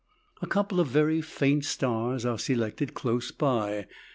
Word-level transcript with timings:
A 0.41 0.47
couple 0.47 0.79
of 0.79 0.87
very 0.87 1.21
faint 1.21 1.63
stars 1.63 2.25
are 2.25 2.39
selected 2.39 2.95
close 2.95 3.29
by. 3.29 3.85